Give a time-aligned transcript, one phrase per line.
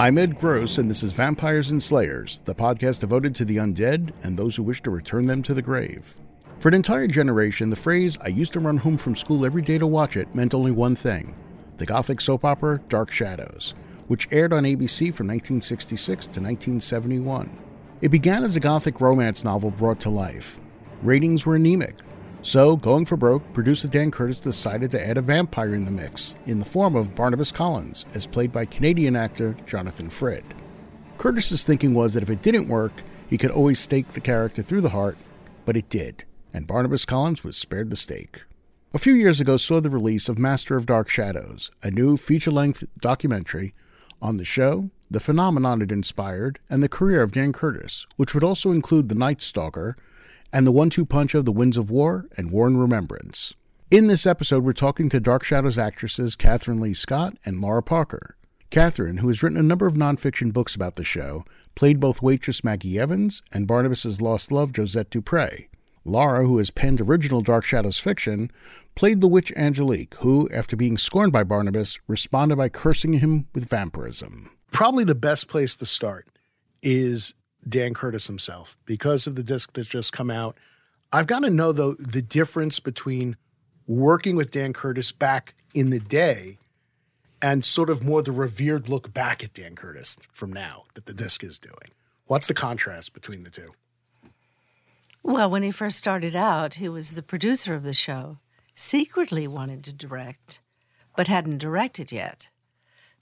[0.00, 4.12] I'm Ed Gross, and this is Vampires and Slayers, the podcast devoted to the undead
[4.22, 6.20] and those who wish to return them to the grave.
[6.60, 9.76] For an entire generation, the phrase, I used to run home from school every day
[9.76, 11.34] to watch it, meant only one thing
[11.78, 13.74] the gothic soap opera Dark Shadows,
[14.06, 17.58] which aired on ABC from 1966 to 1971.
[18.00, 20.60] It began as a gothic romance novel brought to life.
[21.02, 21.96] Ratings were anemic,
[22.42, 26.36] so, going for broke, producer Dan Curtis decided to add a vampire in the mix,
[26.46, 30.44] in the form of Barnabas Collins, as played by Canadian actor Jonathan Frid.
[31.18, 34.82] Curtis's thinking was that if it didn't work, he could always stake the character through
[34.82, 35.18] the heart,
[35.64, 38.44] but it did, and Barnabas Collins was spared the stake.
[38.94, 42.52] A few years ago saw the release of Master of Dark Shadows, a new feature
[42.52, 43.74] length documentary
[44.22, 48.44] on the show, the phenomenon it inspired, and the career of Dan Curtis, which would
[48.44, 49.96] also include The Night Stalker
[50.52, 53.54] and the one two punch of The Winds of War and War and Remembrance.
[53.90, 58.36] In this episode, we're talking to Dark Shadows actresses Kathryn Lee Scott and Laura Parker.
[58.70, 62.62] Kathryn, who has written a number of nonfiction books about the show, played both waitress
[62.62, 65.68] Maggie Evans and Barnabas's lost love Josette Dupre.
[66.04, 68.50] Laura, who has penned original Dark Shadows fiction,
[68.94, 73.68] played the witch Angelique, who, after being scorned by Barnabas, responded by cursing him with
[73.68, 74.50] vampirism.
[74.70, 76.28] Probably the best place to start
[76.82, 77.34] is
[77.68, 80.56] Dan Curtis himself because of the disc that's just come out.
[81.12, 83.36] I've got to know though the difference between
[83.86, 86.58] working with Dan Curtis back in the day
[87.40, 91.14] and sort of more the revered look back at Dan Curtis from now that the
[91.14, 91.92] disc is doing.
[92.26, 93.72] What's the contrast between the two?
[95.22, 98.38] Well, when he first started out, he was the producer of the show,
[98.74, 100.60] secretly wanted to direct,
[101.16, 102.48] but hadn't directed yet.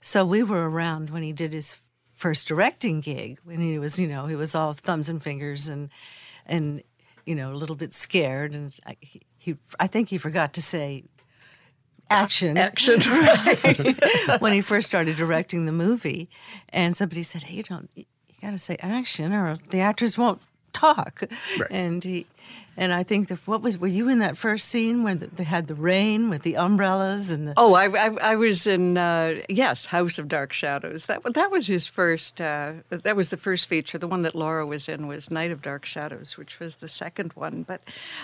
[0.01, 1.77] So we were around when he did his
[2.17, 5.89] first directing gig when he was, you know, he was all thumbs and fingers and
[6.45, 6.83] and
[7.25, 10.61] you know a little bit scared, and I, he, he I think he forgot to
[10.61, 11.03] say
[12.09, 16.29] action action right when he first started directing the movie,
[16.69, 18.05] and somebody said, "Hey, you don't." You
[18.41, 20.41] got to say action, or the actors won't
[20.71, 21.23] talk.
[21.57, 21.71] Right.
[21.71, 22.27] And he,
[22.77, 25.43] and I think the what was were you in that first scene where the, they
[25.43, 29.41] had the rain with the umbrellas and the Oh, I, I, I was in uh,
[29.49, 31.07] yes, House of Dark Shadows.
[31.07, 32.39] That that was his first.
[32.39, 33.97] Uh, that was the first feature.
[33.97, 37.33] The one that Laura was in was Night of Dark Shadows, which was the second
[37.33, 37.63] one.
[37.63, 37.81] But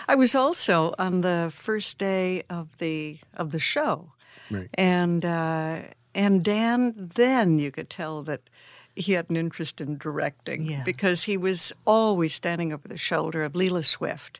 [0.07, 4.11] I was also on the first day of the of the show,
[4.51, 4.69] Right.
[4.75, 5.79] and uh,
[6.13, 6.93] and Dan.
[7.15, 8.41] Then you could tell that
[8.95, 10.83] he had an interest in directing Yeah.
[10.83, 14.39] because he was always standing over the shoulder of Lela Swift,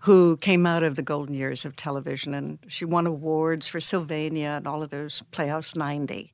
[0.00, 4.48] who came out of the golden years of television and she won awards for Sylvania
[4.56, 6.32] and all of those Playhouse 90.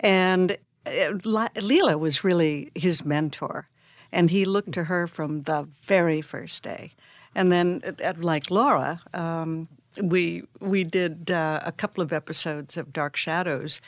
[0.00, 0.52] And
[0.86, 0.90] uh,
[1.24, 3.68] Le- Leela was really his mentor,
[4.12, 6.92] and he looked to her from the very first day.
[7.34, 7.82] And then,
[8.18, 9.68] like Laura, um,
[10.00, 13.80] we we did uh, a couple of episodes of Dark Shadows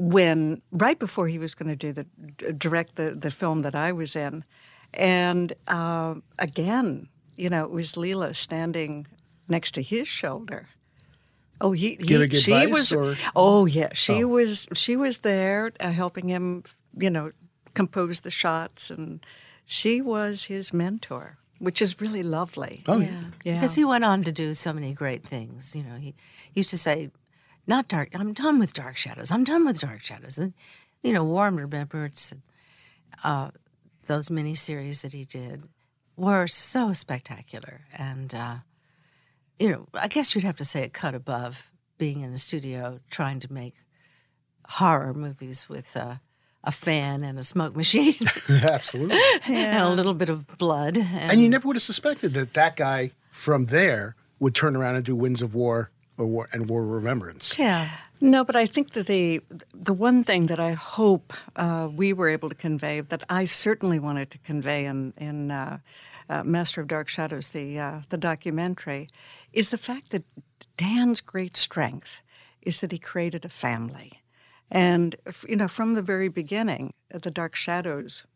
[0.00, 3.90] when right before he was going to do the direct the, the film that I
[3.92, 4.44] was in,
[4.94, 9.06] and uh, again, you know, it was Lela standing
[9.48, 10.68] next to his shoulder.
[11.60, 12.92] Oh, he, he she advice, was.
[12.92, 14.28] or- Oh, yeah, she Oh.
[14.28, 14.66] was.
[14.74, 16.62] She was there uh, helping him,
[16.96, 17.30] you know,
[17.74, 19.18] compose the shots, and
[19.66, 22.84] she was his mentor, which is really lovely.
[22.86, 23.24] Oh, Yeah.
[23.44, 23.54] Yeah.
[23.54, 25.74] Because he went on to do so many great things.
[25.74, 26.14] You know, he,
[26.54, 27.10] he used to say,
[27.68, 29.30] not dark, I'm done with Dark Shadows.
[29.30, 30.38] I'm done with Dark Shadows.
[30.38, 30.54] And,
[31.02, 32.42] you know, War and Remembrance and
[33.22, 33.50] uh,
[34.06, 35.64] those miniseries that he did
[36.16, 37.82] were so spectacular.
[37.92, 38.56] And, uh,
[39.58, 43.00] you know, I guess you'd have to say it cut above being in a studio
[43.10, 43.74] trying to make
[44.66, 46.16] horror movies with uh,
[46.64, 48.16] a fan and a smoke machine
[48.48, 49.18] Absolutely.
[49.46, 50.96] and a little bit of blood.
[50.96, 54.96] And, And you never would have suspected that that guy from there would turn around
[54.96, 55.90] and do Winds of War or
[56.26, 57.58] War and War Remembrance.
[57.58, 57.90] Yeah.
[58.20, 59.40] No, but I think that the
[59.72, 63.98] the one thing that I hope uh, we were able to convey that I certainly
[63.98, 65.78] wanted to convey in in uh,
[66.28, 69.08] uh, Master of Dark Shadows, the uh, the documentary,
[69.52, 70.24] is the fact that
[70.76, 72.22] Dan's great strength
[72.62, 74.20] is that he created a family,
[74.70, 75.14] and
[75.48, 78.26] you know from the very beginning, the Dark Shadows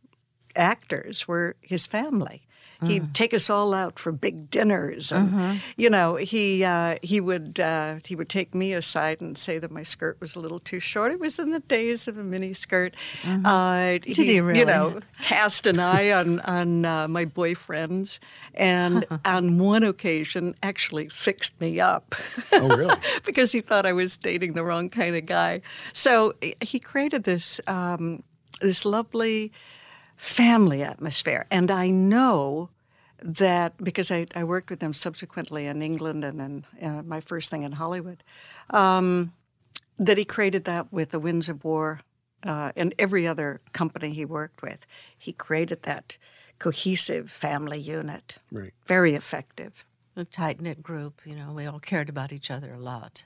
[0.57, 2.43] actors were his family.
[2.85, 3.13] He'd Mm.
[3.15, 5.57] take us all out for big dinners, and Mm-hmm.
[5.77, 9.71] you know he uh, he would uh, he would take me aside and say that
[9.71, 11.13] my skirt was a little too short.
[11.13, 12.97] It was in the days of a mini skirt.
[13.25, 14.65] Uh, Did he You really?
[14.65, 18.19] know, cast an eye on on uh, my boyfriends,
[18.53, 22.17] and on one occasion actually fixed me up.
[22.51, 22.97] Oh, really?
[23.25, 25.63] because he thought I was dating the wrong kind of guy.
[25.93, 28.25] So he created this um,
[28.61, 29.53] this lovely
[30.23, 32.71] family atmosphere, and I know
[33.25, 37.51] that because I, I worked with them subsequently in England and then uh, my first
[37.51, 38.23] thing in Hollywood,
[38.71, 39.33] um,
[39.99, 42.01] that he created that with the Winds of War
[42.45, 44.87] uh, and every other company he worked with.
[45.19, 46.17] He created that
[46.59, 48.39] cohesive family unit.
[48.53, 48.73] Right.
[48.87, 49.85] Very effective.
[50.17, 53.25] A tight knit group, you know, we all cared about each other a lot.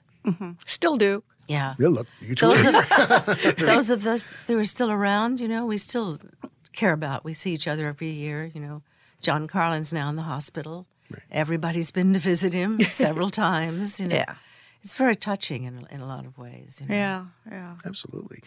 [0.66, 1.22] Still do.
[1.46, 1.74] Yeah.
[1.78, 2.48] Yeah, look, you two.
[2.48, 6.18] Those of, those of us that are still around, you know, we still
[6.76, 7.24] care about.
[7.24, 8.82] We see each other every year, you know.
[9.20, 10.86] John Karlen's now in the hospital.
[11.30, 14.16] Everybody's been to visit him several times, you know.
[14.16, 14.34] Yeah.
[14.82, 16.80] It's very touching in, in a lot of ways.
[16.80, 16.94] You know?
[16.94, 17.74] Yeah, yeah.
[17.84, 18.42] Absolutely.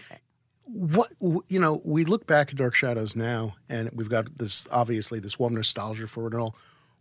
[0.66, 5.20] What you know, we look back at Dark Shadows now, and we've got this obviously
[5.20, 6.56] this warm nostalgia for it and all.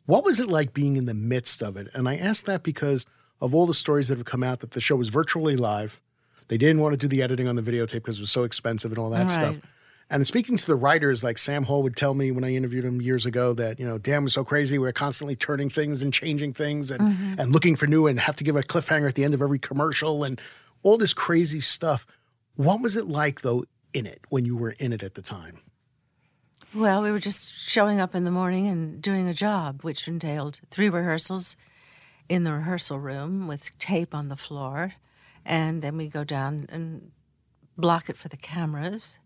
[0.07, 1.89] What was it like being in the midst of it?
[1.93, 3.05] And I ask that because
[3.41, 6.01] of all the stories that have come out that the show was virtually live.
[6.49, 8.91] They didn't want to do the editing on the videotape because it was so expensive
[8.91, 9.55] and all that stuff.
[9.55, 9.63] Right.
[10.11, 13.03] And speaking to the writers, like Sam Hall would tell me when I interviewed him
[13.03, 14.79] years ago that, you know, Dan was so crazy.
[14.79, 17.35] We are constantly turning things and changing things and, mm-hmm.
[17.39, 19.59] and looking for new and have to give a cliffhanger at the end of every
[19.59, 20.41] commercial and
[20.83, 22.07] all this crazy stuff.
[22.57, 25.61] What was it like, though, in it when you were in it at the time?
[26.75, 30.61] Well, we were just showing up in the morning and doing a job, which entailed
[30.71, 31.57] three rehearsals
[32.29, 34.95] in the rehearsal room with tape on the floor.
[35.45, 37.11] And then we go down and
[37.77, 39.19] block it for the cameras.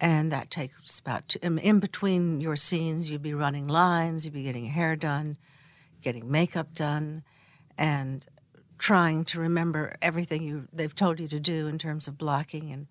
[0.00, 4.44] And that takes about, two, in between your scenes, you'd be running lines, you'd be
[4.44, 5.36] getting hair done,
[6.02, 7.24] getting makeup done,
[7.76, 8.24] and
[8.78, 12.86] trying to remember everything you they've told you to do in terms of blocking and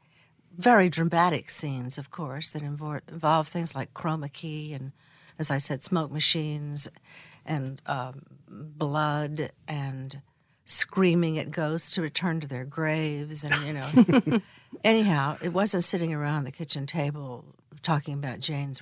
[0.58, 4.92] very dramatic scenes, of course, that involve, involve things like chroma key and,
[5.38, 6.90] as I said, smoke machines
[7.46, 10.22] and um, blood and
[10.66, 13.46] screaming at ghosts to return to their graves.
[13.46, 14.40] And, you know,
[14.84, 17.46] anyhow, it wasn't sitting around the kitchen table
[17.82, 18.82] talking about Jane's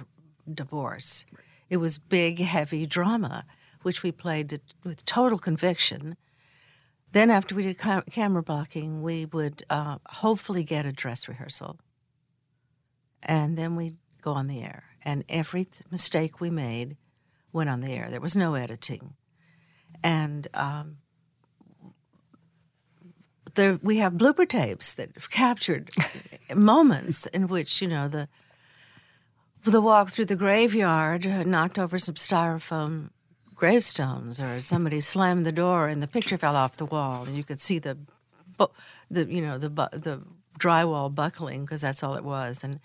[0.51, 1.25] divorce.
[1.69, 3.45] It was big, heavy drama,
[3.81, 6.15] which we played to, with total conviction.
[7.12, 11.80] Then, after we did ca- camera blocking, we would uh, hopefully get a dress rehearsal.
[13.24, 14.83] And then we'd go on the air.
[15.03, 16.97] And every th- mistake we made
[17.53, 18.09] went on the air.
[18.09, 19.13] There was no editing.
[20.03, 20.97] And um,
[23.56, 25.90] there, we have blooper tapes that have captured
[26.54, 28.28] moments in which, you know, the
[29.63, 33.10] the walk through the graveyard knocked over some styrofoam
[33.56, 37.44] gravestones, or somebody slammed the door and the picture fell off the wall, and you
[37.44, 37.98] could see the,
[39.10, 40.22] the you know the the
[40.60, 42.80] drywall buckling because that's all it was, and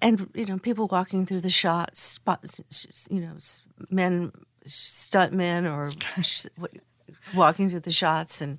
[0.00, 2.60] and you know people walking through the shots, spots,
[3.10, 3.36] you know,
[3.90, 4.32] men,
[4.64, 5.90] stunt men, or
[7.34, 8.58] walking through the shots and.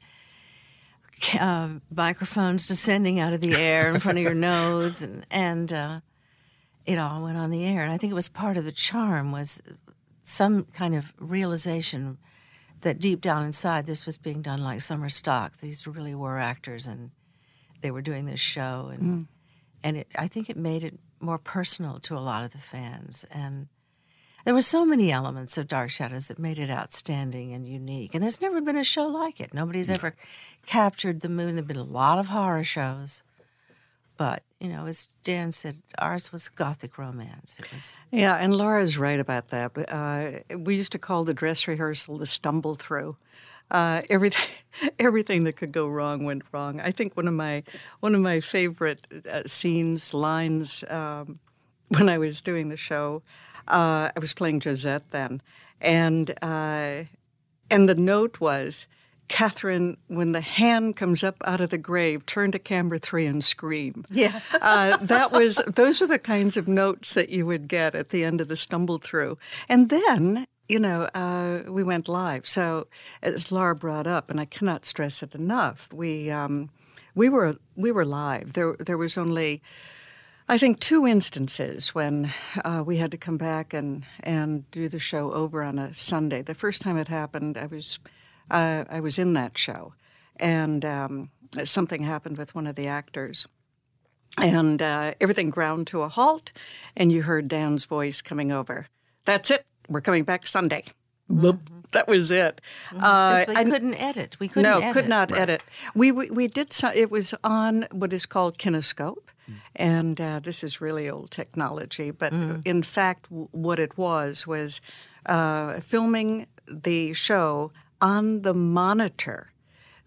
[1.39, 5.99] Uh, microphones descending out of the air in front of your nose, and and uh,
[6.85, 7.83] it all went on the air.
[7.83, 9.61] And I think it was part of the charm was
[10.23, 12.17] some kind of realization
[12.81, 15.57] that deep down inside this was being done like summer stock.
[15.57, 17.11] These really were actors and
[17.81, 19.27] they were doing this show and
[19.83, 23.25] and it, I think it made it more personal to a lot of the fans
[23.31, 23.67] and
[24.45, 28.13] there were so many elements of Dark Shadows that made it outstanding and unique.
[28.13, 29.53] And there's never been a show like it.
[29.53, 30.15] Nobody's ever
[30.65, 31.55] captured the moon.
[31.55, 33.23] There've been a lot of horror shows.
[34.15, 37.59] But, you know, as Dan said, ours was gothic romance.
[37.59, 39.71] It was Yeah, and Laura's right about that.
[39.89, 43.17] Uh, we used to call the dress rehearsal the stumble through.
[43.71, 44.49] Uh, everything,
[44.99, 46.79] everything that could go wrong went wrong.
[46.79, 47.63] I think one of my
[48.01, 51.39] one of my favorite uh, scenes, lines, um,
[51.97, 53.21] when I was doing the show,
[53.67, 55.41] uh, I was playing Josette then,
[55.81, 57.03] and uh,
[57.69, 58.87] and the note was.
[59.29, 63.43] Kathryn, when the hand comes up out of the grave, turn to camera three and
[63.43, 64.05] scream.
[64.11, 64.41] Yeah.
[64.61, 68.25] uh, that was those are the kinds of notes that you would get at the
[68.25, 69.37] end of the stumble through.
[69.69, 72.45] And then, you know, uh, we went live.
[72.45, 72.87] So
[73.23, 76.69] as Laura brought up, and I cannot stress it enough, we um,
[77.15, 78.53] we were we were live.
[78.53, 79.61] There there was only.
[80.47, 82.31] I think two instances when
[82.63, 86.41] uh, we had to come back and, and do the show over on a Sunday.
[86.41, 87.99] The first time it happened, I was
[88.51, 89.93] uh, I was in that show,
[90.35, 91.29] and um,
[91.63, 93.47] something happened with one of the actors,
[94.37, 96.51] and uh, everything ground to a halt,
[96.95, 98.87] and you heard Dan's voice coming over.
[99.25, 99.65] That's it.
[99.87, 100.83] We're coming back Sunday.
[101.93, 102.61] That was it.
[102.91, 104.37] Uh, we I- couldn't edit.
[104.39, 104.93] We couldn't no, edit.
[104.93, 105.61] could not edit.
[105.95, 106.73] We, we we did.
[106.73, 109.29] So, it was on what is called kinescope,
[109.75, 112.11] and uh, this is really old technology.
[112.11, 112.33] But
[112.65, 114.81] in fact, w- what it was was
[115.25, 117.71] uh, filming the show
[118.01, 119.51] on the monitor.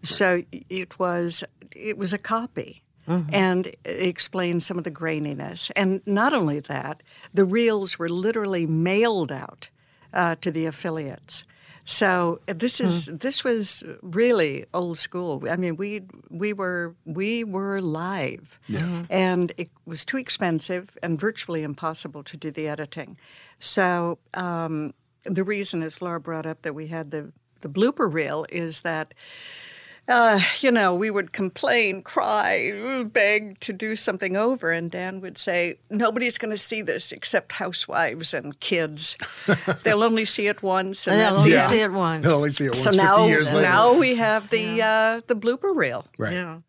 [0.03, 1.43] So it was
[1.75, 2.83] it was a copy.
[3.31, 5.71] And it explained some of the graininess.
[5.77, 7.03] And not only that,
[7.33, 9.69] the reels were literally mailed out
[10.13, 11.45] uh, to the affiliates.
[11.89, 15.41] So uh, this is this was really old school.
[15.49, 18.59] I mean, we we were we were live,
[19.09, 23.17] and it was too expensive and virtually impossible to do the editing.
[23.59, 28.45] So um, the reason, as Laura brought up, that we had the the blooper reel
[28.49, 29.13] is that
[30.07, 35.37] uh, you know, we would complain, cry, beg to do something over, and Dan would
[35.37, 39.17] say, "Nobody's going to see this except housewives and kids.
[39.83, 42.23] They'll only see it once." And They'll only it." see it once.
[42.25, 43.67] They'll only see it once So 50 now, years later.
[43.67, 46.05] now we have the uh, the blooper reel.
[46.17, 46.33] Right.
[46.33, 46.59] Yeah.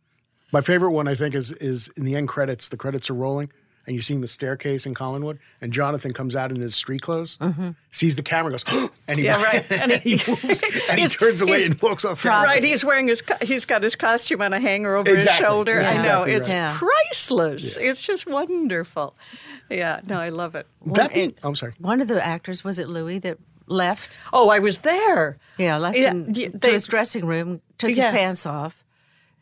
[0.52, 2.68] My favorite one, I think, is is in the end credits.
[2.70, 3.52] The credits are rolling,
[3.88, 7.38] and you're seeing the staircase in Collinwood, and Jonathan comes out in his street clothes,
[7.38, 7.70] mm-hmm.
[7.90, 8.64] sees the camera, goes,
[9.08, 9.64] and he, Yeah, right.
[9.72, 12.20] and he moves, and he turns away and walks off.
[12.22, 12.42] camera.
[12.44, 13.22] Right, he's wearing his.
[13.42, 15.32] He's got his costume on a hanger over Exactly.
[15.32, 15.76] his shoulder.
[15.76, 16.50] That's I know exactly it's.
[16.52, 16.76] Yeah.
[16.78, 17.76] priceless.
[17.78, 19.14] It's just wonderful.
[19.70, 20.66] Yeah, no, I love it.
[20.86, 21.74] That being, oh, I'm sorry.
[21.78, 24.18] One of the actors was it Louis that left?
[24.32, 25.38] Oh, I was there.
[25.58, 28.10] Yeah, left Yeah, in, y- to his dressing room, took Yeah.
[28.10, 28.84] his pants off,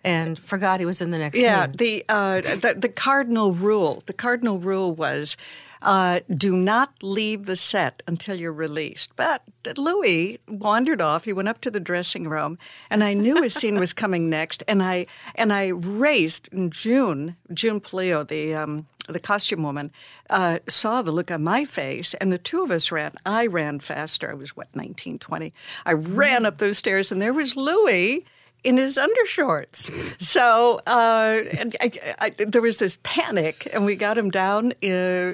[0.06, 1.72] and forgot he was in the next Yeah, scene.
[1.76, 4.02] the, uh, the the cardinal rule.
[4.06, 5.36] The cardinal rule was.
[5.82, 9.14] Uh, do not leave the set until you're released.
[9.14, 9.42] But
[9.76, 11.26] Louis wandered off.
[11.26, 12.58] He went up to the dressing room,
[12.90, 14.64] and I knew his scene was coming next.
[14.66, 16.48] And I and I raced.
[16.50, 19.92] And June, June Paleo, the um, the costume woman,
[20.30, 23.12] uh, saw the look on my face, and the two of us ran.
[23.26, 24.30] I ran faster.
[24.30, 25.52] I was what 19, 20.
[25.84, 28.25] I ran up those stairs, and there was Louis
[28.64, 29.90] in his undershorts.
[30.20, 34.86] So uh, and I, I, there was this panic, and we got him down uh,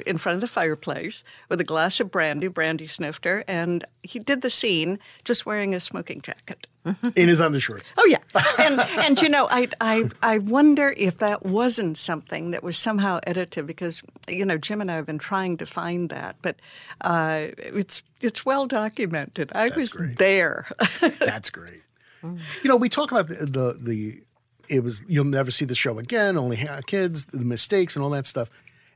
[0.07, 2.49] in front of the fireplace with a glass of brandy.
[2.49, 6.67] Brandy snifter, and he did the scene just wearing a smoking jacket.
[7.15, 7.93] In his undershorts.
[7.97, 8.19] Oh yeah,
[8.59, 13.21] and and you know, I I I wonder if that wasn't something that was somehow
[13.23, 16.57] edited because you know Jim and I have been trying to find that, but
[17.03, 19.53] uh, it's it's well documented.
[19.55, 20.19] I was great.
[20.19, 20.67] there.
[21.21, 21.83] That's great.
[22.23, 22.39] Mm.
[22.63, 24.23] You know, we talk about the, the the
[24.69, 26.37] it was you'll never see the show again.
[26.37, 28.51] Only ha- kids, the mistakes, and all that stuff.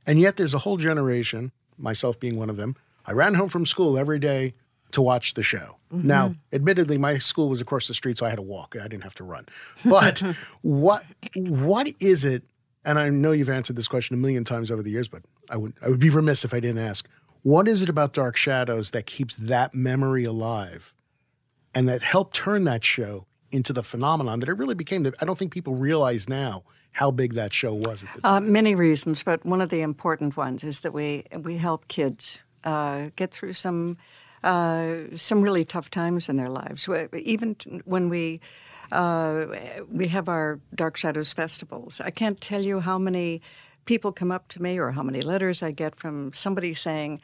[0.06, 2.76] And yet, there's a whole generation, myself being one of them.
[3.06, 4.54] I ran home from school every day
[4.92, 5.76] to watch the show.
[5.92, 6.06] Mm-hmm.
[6.06, 8.76] Now, admittedly, my school was across the street, so I had to walk.
[8.80, 9.46] I didn't have to run.
[9.84, 10.22] But
[10.62, 11.04] what
[11.34, 12.44] what is it?
[12.84, 15.56] And I know you've answered this question a million times over the years, but I
[15.56, 17.08] would I would be remiss if I didn't ask.
[17.42, 20.92] What is it about Dark Shadows that keeps that memory alive?
[21.76, 25.02] And that helped turn that show into the phenomenon that it really became.
[25.02, 28.34] That I don't think people realize now how big that show was at the time.
[28.34, 32.38] Uh, many reasons, but one of the important ones is that we we help kids
[32.64, 33.98] uh, get through some
[34.42, 36.88] uh, some really tough times in their lives.
[37.12, 38.40] Even when we
[38.90, 39.44] uh,
[39.92, 43.42] we have our Dark Shadows festivals, I can't tell you how many
[43.84, 47.20] people come up to me or how many letters I get from somebody saying.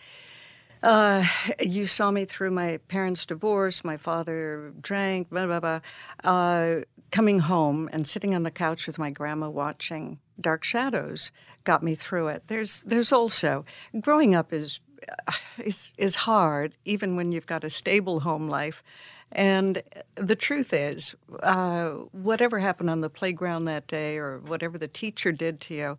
[0.83, 1.25] Uh,
[1.61, 3.85] you saw me through my parents' divorce.
[3.85, 5.81] My father drank, blah, blah, blah.
[6.25, 11.31] Uh, coming home and sitting on the couch with my grandma watching Dark Shadows
[11.65, 12.45] got me through it.
[12.49, 13.65] There's, there's also,
[14.01, 14.81] growing up is,
[15.29, 18.83] uh, is, is hard, even when you've got a stable home life.
[19.31, 19.83] And
[20.17, 25.33] the truth is, uh, whatever happened on the playground that day or whatever the teacher
[25.33, 25.99] did to you,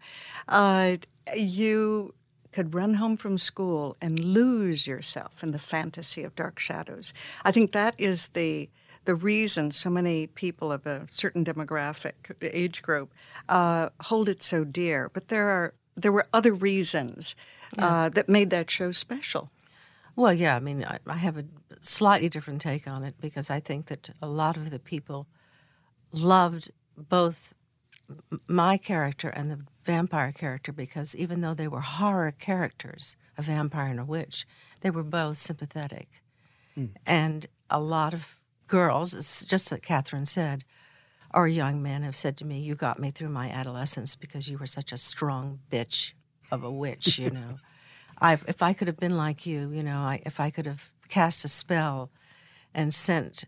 [0.50, 0.98] uh,
[1.36, 2.14] you
[2.54, 7.14] could run home from school and lose yourself in the fantasy of dark shadows.
[7.44, 8.70] I think that is the
[9.06, 13.12] the reason so many people of a certain demographic age group
[13.50, 15.10] uh, hold it so dear.
[15.14, 17.36] But there are there were other reasons
[17.78, 19.52] uh, that made that show special.
[20.16, 21.46] Well, yeah, I mean, I, I have a
[21.82, 25.28] slightly different take on it because I think that a lot of the people
[26.12, 27.54] loved both
[28.48, 33.88] my character and the vampire character because even though they were horror characters, a vampire
[33.88, 34.46] and a witch,
[34.82, 36.22] they were both sympathetic.
[36.76, 36.86] Hmm.
[37.06, 40.64] And a lot of girls, it's just like Kathryn said,
[41.34, 44.58] or young men have said to me, You got me through my adolescence because you
[44.58, 46.14] were such a strong bitch
[46.52, 47.58] of a witch, you know.
[48.22, 50.92] I, if I could have been like you, you know, I, if I could have
[51.10, 52.12] cast a spell
[52.74, 53.46] and sent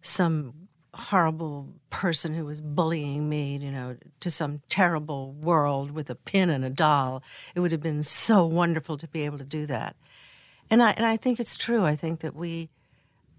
[0.00, 0.63] some
[0.94, 6.50] horrible person who was bullying me, you know, to some terrible world with a pin
[6.50, 7.22] and a doll.
[7.54, 9.96] It would have been so wonderful to be able to do that.
[10.70, 11.84] And I and I think it's true.
[11.84, 12.70] I think that we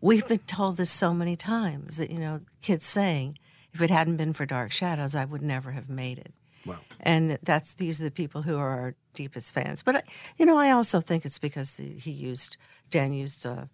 [0.01, 3.39] we've been told this so many times that you know kids saying,
[3.73, 6.33] if it hadn't been for Dark Shadows, I would never have made it.
[6.65, 6.79] Wow.
[6.99, 9.83] And that's these are the people who are our deepest fans.
[9.83, 10.03] But I,
[10.37, 12.57] you know, I also think it's because he used
[12.89, 13.65] Dan used uh,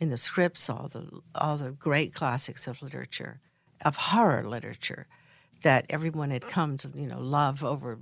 [0.00, 3.40] in the scripts all the all the great classics of literature,
[3.84, 5.06] of horror literature,
[5.62, 7.98] that everyone had come to you know love over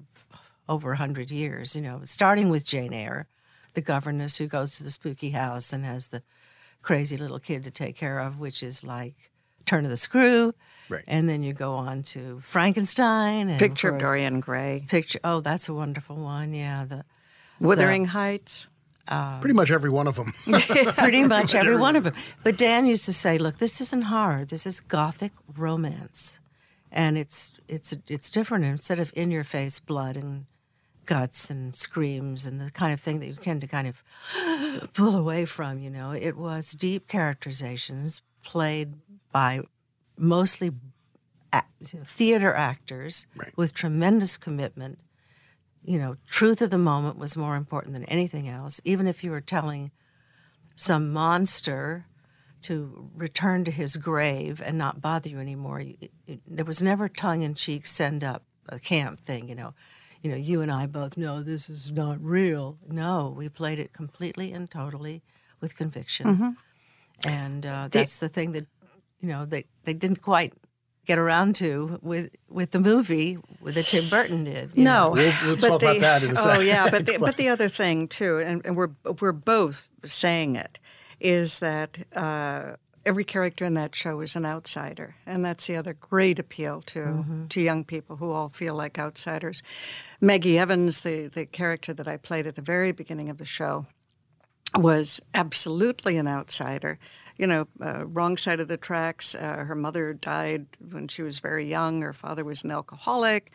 [0.69, 1.77] over a hundred years.
[1.77, 3.27] You know, starting with Jane Eyre,
[3.75, 6.23] the governess who goes to the spooky house and has the
[6.83, 9.31] crazy little kid to take care of, which is like
[9.67, 10.55] Turn of the Screw.
[10.89, 11.05] Right.
[11.07, 15.21] And then you go on to Frankenstein and Picture of course, Dorian Gray, Picture.
[15.25, 16.53] Oh, that's a wonderful one.
[16.53, 17.05] Yeah, the
[17.59, 18.69] Wuthering Heights.
[19.41, 20.33] Pretty much every one of them.
[20.97, 22.15] pretty much every one of them.
[22.43, 24.45] But Dan used to say, "Look, this isn't horror.
[24.45, 26.41] This is gothic romance,
[26.91, 28.65] and it's it's it's different.
[28.65, 30.47] Instead of in your face blood and
[31.07, 35.15] guts and screams and the kind of thing that you tend to kind of pull
[35.17, 38.95] away from, you know, it was deep characterizations played
[39.33, 39.61] by
[40.17, 40.71] mostly
[42.05, 43.53] theater actors Right.
[43.57, 44.99] with tremendous commitment."
[45.85, 48.81] You know, truth of the moment was more important than anything else.
[48.85, 49.91] Even if you were telling
[50.77, 52.07] some monster
[52.63, 55.81] to return to his grave and not bother you anymore.
[55.81, 59.55] You- it- it- There was never tongue in cheek send up a camp thing, you
[59.55, 59.75] know.
[60.23, 62.79] You know, you and I both know this is not real.
[62.89, 65.23] No, we played it completely and totally
[65.61, 66.27] with conviction,
[67.27, 68.67] and uh, that's the thing that
[69.21, 70.55] you know they they didn't quite
[71.07, 74.73] get around to with with the movie that Tim Burton did.
[74.75, 75.09] you know.
[75.09, 76.59] No, We'll- we'll but talk about that in a second.
[76.59, 80.57] Oh yeah, but the, but the other thing too, and, and we're we're both saying
[80.57, 80.79] it,
[81.21, 85.93] is that uh, every character in that show is an outsider, and that's the other
[85.95, 87.47] great appeal to Mm-hmm.
[87.49, 89.63] to young people who all feel like outsiders.
[90.21, 93.87] Maggie Evans, the the character that I played at the very beginning of the show,
[94.75, 96.99] was absolutely an outsider.
[97.37, 99.35] You know, uh, wrong side of the tracks.
[99.35, 102.03] Uh, her mother died when she was very young.
[102.03, 103.51] Her father was an alcoholic.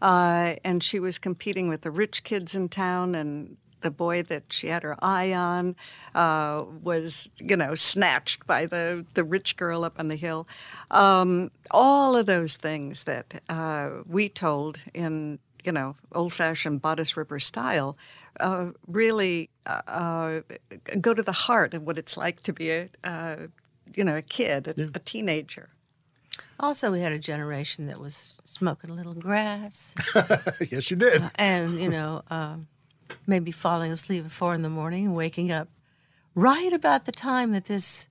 [0.00, 3.14] Uh, and she was competing with the rich kids in town.
[3.14, 5.76] And the boy that she had her eye on
[6.14, 10.46] uh, was, you know, snatched by the, the rich girl up on the hill.
[10.90, 17.40] Um, all of those things that uh, we told in you know, old-fashioned bodice ripper
[17.40, 17.96] style,
[18.40, 20.40] uh, really uh, uh,
[21.00, 23.36] go to the heart of what it's like to be a, uh,
[23.94, 25.70] you know, a kid, a, a teenager.
[26.60, 29.94] Also, we had a generation that was smoking a little grass.
[30.70, 31.22] yes, you did.
[31.36, 32.66] and you know um,
[33.26, 35.68] maybe falling asleep at four in the morning and waking up
[36.34, 38.08] right about the time that this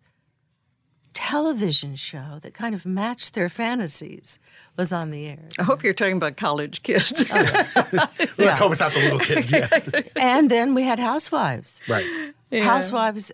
[1.14, 4.40] television show that kind of matched their fantasies
[4.78, 7.24] was on the air I hope you're talking about college kids.
[7.32, 7.64] Oh,
[8.38, 9.52] Let's hope it's not the little kids.
[9.52, 9.68] Yeah.
[10.16, 12.34] and then we had housewives right.
[12.52, 13.32] housewives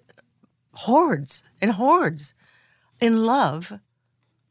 [0.73, 2.33] hordes and hordes
[2.99, 3.79] in love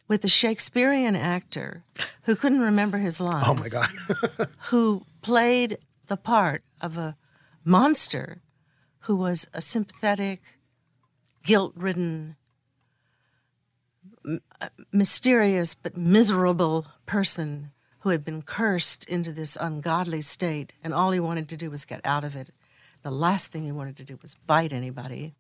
[0.09, 1.85] with a shakespearean actor
[2.23, 3.91] who couldn't remember his lines Oh my God.
[4.71, 7.17] who played the part of a
[7.65, 8.41] monster
[9.01, 10.41] who was a sympathetic,
[11.45, 12.37] guilt ridden,
[14.93, 21.21] mysterious but miserable person who had been cursed into this ungodly state, and all he
[21.21, 22.49] wanted to do was get out of it.
[23.03, 25.35] The last thing he wanted to do was bite anybody.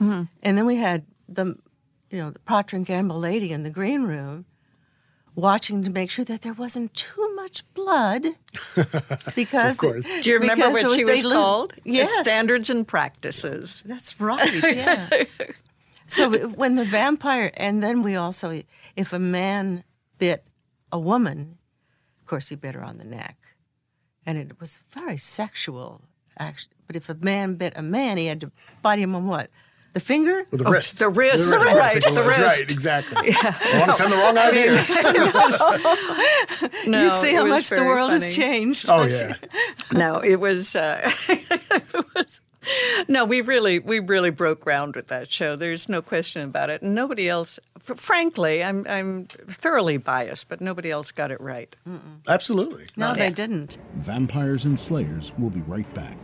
[0.00, 0.24] Mm-hmm.
[0.42, 1.56] And then we had the,
[2.10, 4.44] you know, the Procter and Gamble lady in the green room,
[5.34, 8.26] watching to make sure that there wasn't too much blood,
[9.34, 10.22] because Of course.
[10.22, 11.74] Do you remember because what there she they was lose- called?
[11.84, 13.82] Yes, Standards and Practices.
[13.86, 14.52] that's right.
[14.76, 15.08] Yeah.
[16.06, 18.62] so when the vampire, and then we also,
[18.96, 19.84] if a man
[20.18, 20.44] bit
[20.92, 21.58] a woman,
[22.20, 23.36] of course he bit her on the neck,
[24.24, 26.02] and it was very sexual.
[26.38, 28.50] Actually, but if a man bit a man, he had to
[28.82, 29.50] bite him on what?
[29.94, 30.46] The finger?
[30.50, 30.98] With the wrist.
[30.98, 32.06] the wrist, The right, wrist.
[32.06, 32.38] the wrist.
[32.38, 33.16] Right, exactly.
[33.32, 34.84] I want to send the wrong idea.
[36.86, 38.86] No, you see how much the very world has changed.
[38.88, 39.34] Oh, yeah.
[39.92, 40.76] No, it was.
[40.76, 42.40] Uh, it was
[43.08, 45.56] no, we really, we really broke ground with that show.
[45.56, 46.82] There's no question about it.
[46.82, 51.74] And nobody else, frankly, I'm, I'm thoroughly biased, but nobody else got it right.
[52.28, 52.86] Absolutely.
[52.96, 53.78] No, they didn't.
[53.94, 56.16] Vampires and Slayers will be right back.